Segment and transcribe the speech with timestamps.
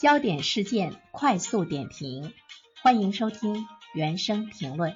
[0.00, 2.32] 焦点事件快速点评，
[2.82, 4.94] 欢迎收听原声评论。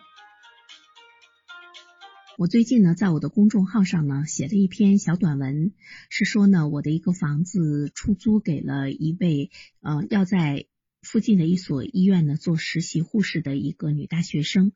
[2.39, 5.75] 我最近呢，在我的公众号上呢，写了一篇小短文，
[6.09, 9.51] 是说呢，我的一个房子出租给了一位
[9.83, 10.65] 呃，要在。
[11.07, 14.73] 附近的一所医院呢，做实习护士的一个女大学生，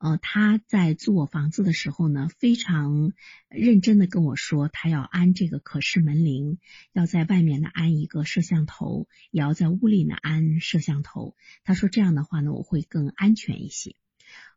[0.00, 3.12] 呃，他在租我房子的时候呢，非常
[3.50, 6.58] 认真的跟我说，他要安这个可视门铃，
[6.94, 11.36] 要在外面呢安一个摄像头，也要在屋里呢安摄像头。
[11.64, 13.94] 他说这样的话呢，我会更安全一些。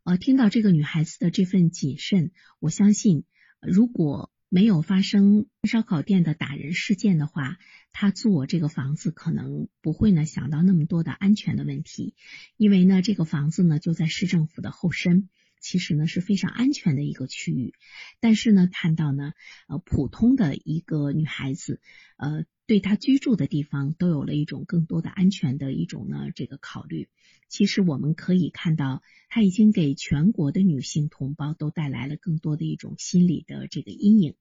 [0.06, 3.26] 呃，听到这个女孩子的这份谨慎，我相信
[3.62, 4.32] 如果。
[4.54, 7.58] 没有发生烧烤店的打人事件的话，
[7.92, 12.14] 他租我这个房子可能不会呢想到那么多的安全的问题，
[12.56, 15.28] 因为呢这个房子呢就在市政府的后身，
[15.64, 17.74] 其实呢是非常安全的一个区域。
[18.20, 19.34] 但是呢看到呢
[19.68, 21.80] 呃普通的一个女孩子
[22.18, 22.46] 呃。
[22.66, 27.10] 对她居住的地方都有了一种更多的安全的一种呢这个考虑。
[27.50, 34.36] 其实我们可以看到，他已经给全国的女性同胞都带来了更多的一种心理的这个阴影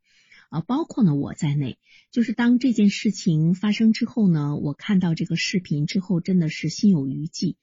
[0.51, 1.79] 啊，包括呢我在内。
[2.13, 7.57] 就是当这件事情发生之后呢，我看到这个视频之后，真的是心有余悸。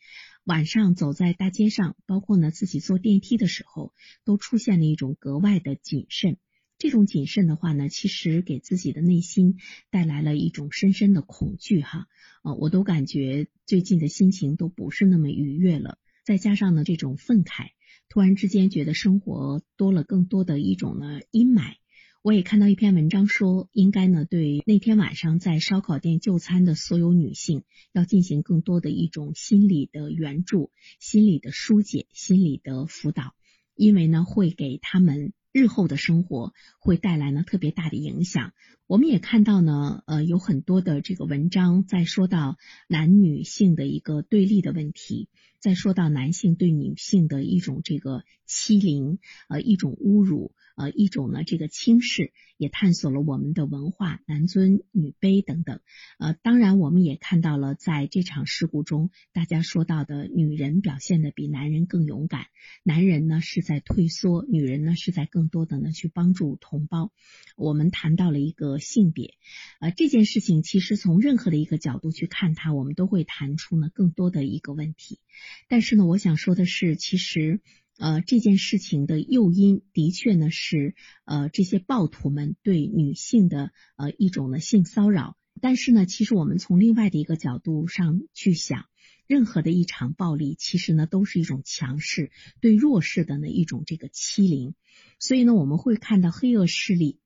[0.50, 3.94] 晚上走在大街上，包括呢自己坐电梯的时候，
[4.26, 6.38] 都出现了一种格外的谨慎。
[6.80, 9.60] 这种谨慎的话呢，其实给自己的内心
[9.92, 12.08] 带来了一种深深的恐惧哈，
[12.44, 16.00] 呃，我都感觉最近的心情都不是那么愉悦了。
[16.26, 17.68] 再加上呢这种愤慨，
[18.10, 21.76] 突然之间觉得生活多了更多的一种呢阴霾。
[22.22, 33.34] 我也看到一篇文章说，应该呢对那天晚上在烧烤店就餐的所有女性，要进行更多的一种心理的援助、心理的疏解、心理的辅导，
[33.74, 35.34] 因为呢会给他们。
[35.52, 38.54] 日后的生活会带来呢特别大的影响。
[38.90, 50.56] 我们也看到呢，呃，有很多的这个文章在说到男女性的一个对立的问题，在说到男性对女性的一种这个欺凌，呃，一种侮辱。
[50.76, 55.82] 呃，一种呢，这个轻视也探索了我们的文化，男尊女卑等等。
[56.20, 62.46] 呃，当然，我们也看到了在这场事故中，大家说到的女人表现的比男人更勇敢，
[62.84, 67.12] 男人呢是在退缩，女人呢是在更多的呢去帮助同胞。
[67.58, 69.36] 我们谈到了一个性别，
[69.80, 75.20] 呃，这件事情其实从任何的一个角度去看它，我们都会谈出呢更多的一个问题。
[75.68, 77.62] 但是呢，我想说的是，其实。
[78.02, 80.96] 呃，这件事情的诱因的确呢是
[81.26, 88.86] 呃这些暴徒们对女性的呃一种呢性骚扰，但是呢，其实我们从另外的一个角度上去想，
[89.28, 92.32] 任何的一场暴力其实呢都是一种强势
[92.62, 94.76] 对弱势的呢一种这个欺凌，
[95.20, 97.20] 所以呢我们会看到黑恶势力。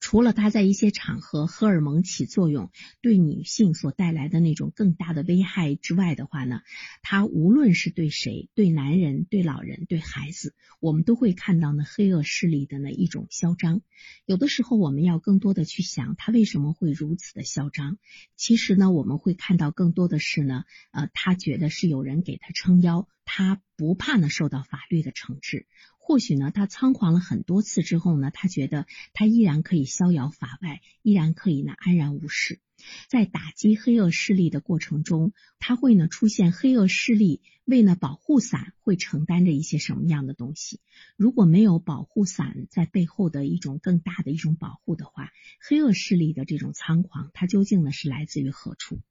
[0.00, 2.70] 除了它在一些场合荷尔蒙起作用，
[3.02, 6.60] 对女性所带来的那种更大的危害之外的话呢，
[7.02, 13.82] 它无论是对谁，对男人、对老人、对孩子，我们都会看到呢黑恶势力的那一种嚣张。
[14.24, 17.98] 有的时候我们要更多的去想，他为什么会如此的嚣张？
[18.36, 25.66] 其实呢，我们会看到更多的是呢，呃，他觉得是有人给他撑腰，他不怕呢受到法律的惩治。
[26.08, 32.60] 或许呢，他仓皇了很多次之后呢，他觉得他依然可以逍遥法外，依然可以呢安然无事。
[33.08, 40.80] 在打击黑恶势力的过程中，他会呢出现黑恶势力为了保护伞会承担着一些什么样的东西？
[41.18, 45.30] 如果没有保护伞在背后的一种更大的一种保护的话，
[45.60, 49.02] 黑恶势力的这种猖狂，它究竟呢是来自于何处？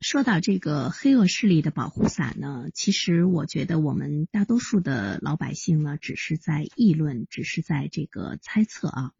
[0.00, 9.12] 说到这个黑恶势力的保护伞呢，其实我觉得我们大多数的老百姓呢，只是在议论，只是在这个猜测啊，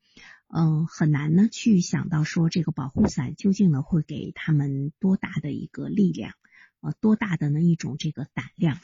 [0.55, 6.35] 嗯，很难呢去想到说这个保护伞究竟呢会给他们多大的一个力量，
[6.83, 8.79] 呃，多大的呢一种这个胆量。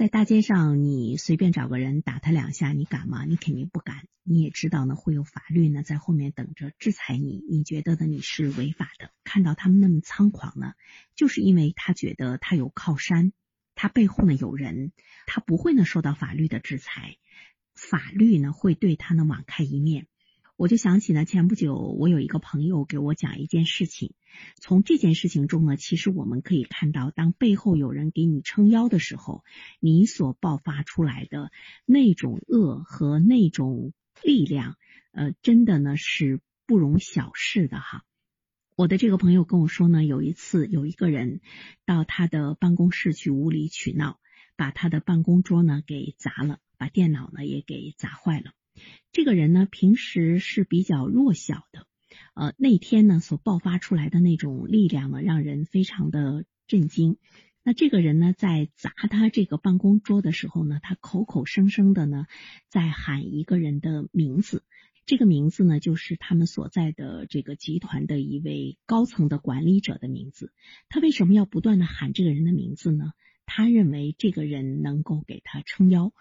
[0.00, 3.26] 在大街上，你随便找个人打他两下，你敢吗？
[3.26, 4.08] 你肯定不敢。
[4.22, 7.44] 你也知道呢，会有法律呢在后面等着制裁你。
[7.50, 9.10] 你觉得呢你是违法的？
[9.24, 10.72] 看到他们那么猖狂呢，
[11.16, 13.34] 就是因为他觉得他有靠山，
[13.74, 14.92] 他背后呢有人，
[15.26, 17.18] 他不会呢受到法律的制裁，
[17.74, 20.06] 法律呢会对他呢网开一面。
[20.56, 24.14] 我就想起呢，前不久我有一个朋友给我讲一件事情。
[24.60, 29.44] 从这件事情中呢，其实我们可以看到，当背后有人给你撑腰的时候，
[29.80, 31.50] 你所爆发出来的
[31.86, 33.92] 那种恶和那种
[34.22, 34.76] 力量，
[35.12, 38.04] 呃，真的呢是不容小视的哈。
[38.76, 41.40] 我的这个朋友跟我说呢，有一次有一个人
[41.84, 44.18] 到他的办公室去无理取闹，
[44.56, 48.52] 把他的办公桌呢给砸了，把电脑呢也给砸坏了。
[49.12, 51.86] 这个人呢，平时是比较弱小的，
[52.34, 57.16] 呃，那天呢所爆发出来的那种力量呢，让人非常的震惊。
[57.62, 62.26] 那这个人呢，在砸他这个办公桌的时候呢，他口口声声的呢，
[62.68, 64.64] 在喊一个人的名字。
[65.06, 70.52] 这个名字呢，就是他们所在的这个集团的一位高层的管理者的名字。
[70.88, 73.12] 他为什么要不断的喊这个人的名字呢？
[73.44, 76.12] 他认为这个人能够给他撑腰，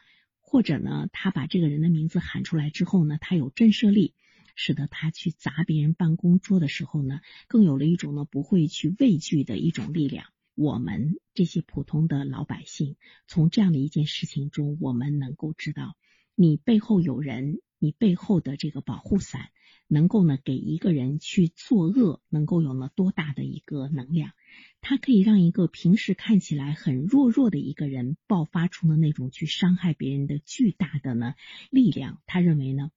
[0.41, 4.15] 或者呢，他把这个人的名字喊出来之后呢，他有震慑力，
[4.61, 10.25] 使得他去砸别人办公桌的时候呢，更有了一种呢不会去畏惧的一种力量。
[10.53, 15.95] 我们这些普通的老百姓，从这样的一件事情中，我们能够知道，
[16.35, 17.61] 你背后有人。
[17.81, 19.51] 你背后的这个保护伞，
[19.87, 24.33] 能够呢给一个人去作恶，能够有了多大的一个能量？
[24.81, 31.35] 它可以让一个平时看起来很弱弱的一个人，爆发出了那种去伤害别人的巨大的呢
[31.71, 32.21] 力量。
[32.25, 32.91] 他认为呢，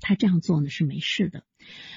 [0.00, 1.44] 他这样做呢是没事的。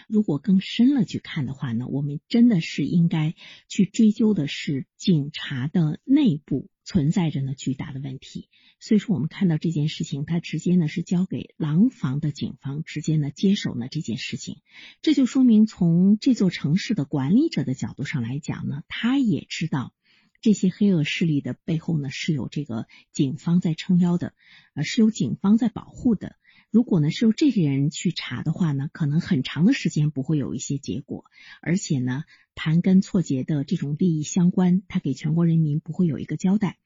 [0.08, 3.36] 如果更深了去看的话呢，我们真的是应该
[3.68, 6.70] 去追究的是警察的内部。
[6.88, 8.48] 存在着呢巨大的问题，
[8.80, 14.62] 所以说我们看到这件事情，他直接呢是交给廊坊的警方直接呢接手呢这件事情，
[15.02, 19.96] 这就说明从这座城市的管理者的角度上来讲呢，他也知道
[20.42, 24.36] 这些黑恶势力的背后呢是有这个警方在撑腰的，
[24.76, 26.36] 呃是有警方在保护的。
[26.76, 31.24] 如果呢是由这些人去查的话呢，可能很长的时间不会有一些结果，
[31.62, 32.26] 而且呢。
[32.58, 36.78] 盘根错节的这种利益相关，他给全国人民不会有一个交代。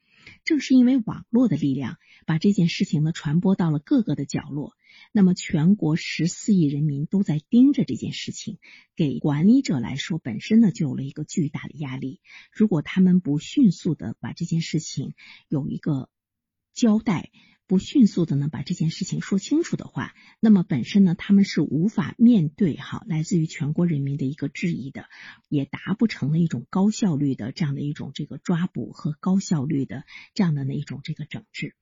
[0.44, 4.74] 正是因为网络的力量，把这件事情呢传播到了各个的角落，
[5.12, 8.58] 那么全国十四亿人民都在盯着这件事情，
[8.96, 12.20] 给管理者来说本身呢就有了一个巨大的压力。
[12.52, 15.14] 如果他们不迅速的把这件事情
[15.48, 16.10] 有一个
[16.74, 17.32] 交代。
[17.70, 25.06] 不迅速的呢把这件事情说清楚的话，那么本身呢他们是无法面对哈来自于全国人民的一个质疑的，
[25.50, 31.76] 也达不成了一种高效率的这样的一种这个抓捕和高效率的这样的那一种这个整治。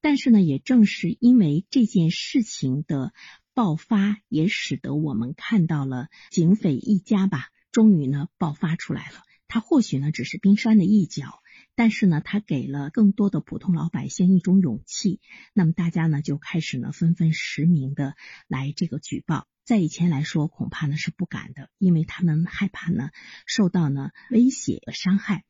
[0.00, 3.12] 但是呢，也正是因为这件事情的
[3.52, 9.16] 爆发，也使得我们看到了警匪一家吧，终于呢爆发出来了。
[9.48, 11.41] 它或许呢只是冰山的一角。
[11.74, 15.20] 但是呢，他给了更多的普通老百姓一种勇气，
[15.54, 18.14] 那么大家呢就开始呢纷纷实名的
[18.46, 19.46] 来这个举报。
[19.64, 23.10] 在以前来说，恐怕呢是不敢的，因为他们害怕呢
[23.46, 25.44] 受到呢威胁和伤害。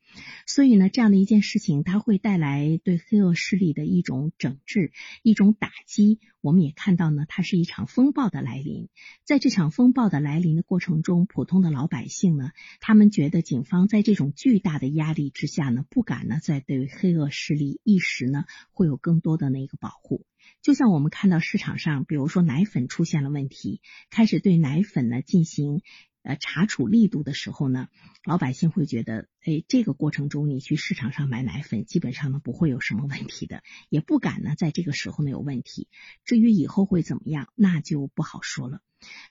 [0.45, 6.19] 所以呢，这样的一件事情，它会带来对黑恶势力的一种整治、一种打击。
[6.41, 8.89] 我们也看到呢，它是一场风暴的来临。
[9.23, 12.51] 在这场风暴的来临的过程中，普通的老百姓呢，
[12.81, 20.25] 他们觉得警方在这种巨大的压力之下呢，不敢呢再对黑恶势力一时呢会有更多的那个保护。
[20.61, 25.81] 就像我们看到市场上，比如说奶粉出现了问题，开始对奶粉呢进行
[26.23, 27.87] 呃查处力度的时候呢，
[28.25, 35.89] 老百姓会觉得，哎，这个过程中你去市场上买奶粉，基本上呢不会有什么问题的，也不敢呢在这个时候呢有问题。
[36.23, 38.81] 至于以后会怎么样，那就不好说了。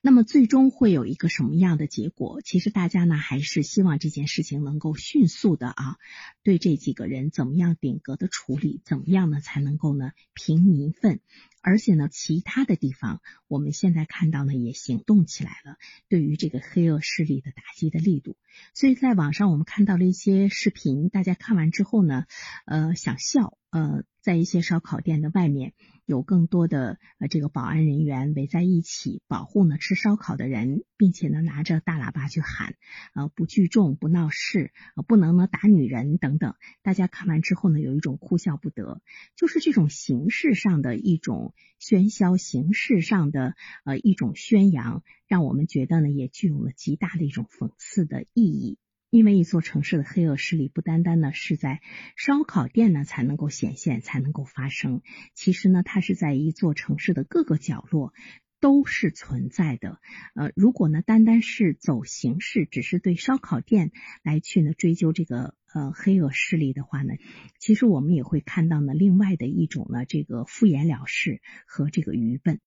[0.03, 2.43] 那么最终会有一个什么样的结果？
[2.43, 5.97] 其实大家呢还是希望这件事情能够迅速的啊，
[6.43, 11.21] 对这几个人怎么样顶格的处理，怎么样呢才能够呢平民愤？
[11.63, 15.79] 而且呢，其他的地方我们现在看到呢也行动起来了，
[16.11, 18.37] 对于这个黑恶势力的打击的力度。
[18.75, 22.25] 所以在网上我们看到了一些视频，大家看完之后呢，
[22.67, 25.73] 呃，想笑，呃，在一些烧烤店的外面。
[26.05, 32.75] 有更多的呃这个保安人员围在一起保护呢吃烧烤的人，并且呢拿着大喇叭去喊，
[33.15, 36.55] 呃不聚众不闹事，呃不能呢打女人等等。
[36.83, 39.01] 大家看完之后呢有一种哭笑不得，
[39.37, 48.77] 就是这种形式上的一种喧嚣，形式上的呃一种宣扬，让我们觉得呢也具有了极大的一种讽刺的意义。
[49.13, 51.83] 因为一座城市的黑恶势力不单单呢是在
[52.17, 55.03] 烧烤店呢才能够显现，才能够发生。
[55.35, 58.15] 其实呢，它是在一座城市的各个角落
[58.59, 60.01] 都是存在的。
[60.35, 63.93] 呃，如果呢单单是走形式，只是对烧烤店
[64.23, 67.13] 来去呢追究这个呃黑恶势力的话呢，
[67.59, 72.61] 其实我们也会看到呢另外的一种呢这个敷衍了事和这个愚笨。